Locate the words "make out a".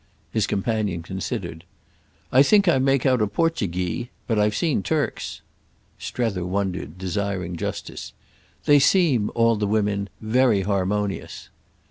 2.79-3.27